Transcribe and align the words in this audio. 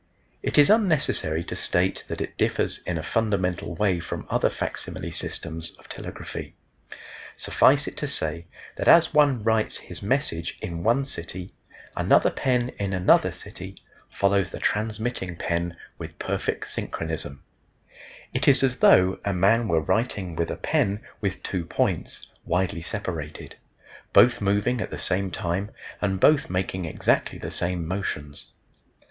It 0.41 0.57
is 0.57 0.71
unnecessary 0.71 1.43
to 1.43 1.55
state 1.55 2.05
that 2.07 2.21
it 2.21 2.35
differs 2.35 2.79
in 2.87 2.97
a 2.97 3.03
fundamental 3.03 3.75
way 3.75 3.99
from 3.99 4.25
other 4.31 4.49
facsimile 4.49 5.11
systems 5.11 5.75
of 5.77 5.87
telegraphy. 5.89 6.55
Suffice 7.35 7.87
it 7.87 7.97
to 7.97 8.07
say 8.07 8.47
that 8.77 8.87
as 8.87 9.13
one 9.13 9.43
writes 9.43 9.77
his 9.77 10.01
message 10.01 10.57
in 10.59 10.81
one 10.81 11.05
city 11.05 11.53
another 11.95 12.31
pen 12.31 12.69
in 12.79 12.93
another 12.93 13.31
city 13.31 13.77
follows 14.09 14.49
the 14.49 14.57
transmitting 14.59 15.35
pen 15.35 15.77
with 15.99 16.17
perfect 16.17 16.65
synchronism; 16.69 17.43
it 18.33 18.47
is 18.47 18.63
as 18.63 18.77
though 18.77 19.19
a 19.23 19.33
man 19.33 19.67
were 19.67 19.81
writing 19.81 20.35
with 20.35 20.49
a 20.49 20.55
pen 20.57 21.03
with 21.19 21.43
two 21.43 21.63
points 21.63 22.25
widely 22.43 22.81
separated, 22.81 23.55
both 24.13 24.41
moving 24.41 24.81
at 24.81 24.89
the 24.89 24.97
same 24.97 25.29
time 25.29 25.69
and 26.01 26.19
both 26.19 26.49
making 26.49 26.85
exactly 26.85 27.37
the 27.37 27.51
same 27.51 27.85
motions. 27.87 28.47